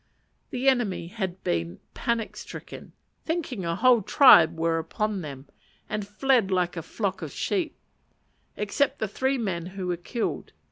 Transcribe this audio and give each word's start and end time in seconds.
The 0.49 0.67
enemy 0.67 1.09
had 1.09 1.43
been 1.43 1.79
panic 1.93 2.35
stricken, 2.35 2.93
thinking 3.23 3.63
a 3.65 3.75
whole 3.75 4.01
tribe 4.01 4.57
were 4.57 4.79
upon 4.79 5.21
them, 5.21 5.47
and 5.87 6.07
fled 6.07 6.49
like 6.49 6.75
a 6.75 6.81
flock 6.81 7.21
of 7.21 7.31
sheep: 7.31 7.75
except 8.57 8.97
the 8.97 9.07
three 9.07 9.37
men 9.37 9.67
who 9.67 9.85
were 9.85 9.97
killed. 9.97 10.53